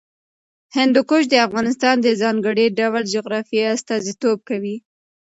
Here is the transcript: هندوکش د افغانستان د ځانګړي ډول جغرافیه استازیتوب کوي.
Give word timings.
هندوکش 0.77 1.23
د 1.29 1.35
افغانستان 1.47 1.95
د 2.01 2.07
ځانګړي 2.21 2.65
ډول 2.79 3.03
جغرافیه 3.15 3.65
استازیتوب 3.75 4.37
کوي. 4.49 4.75